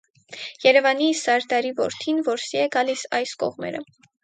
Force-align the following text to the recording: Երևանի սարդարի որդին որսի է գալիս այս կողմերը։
Երևանի 0.63 1.09
սարդարի 1.19 1.73
որդին 1.81 2.23
որսի 2.31 2.63
է 2.65 2.65
գալիս 2.79 3.07
այս 3.21 3.37
կողմերը։ 3.45 3.87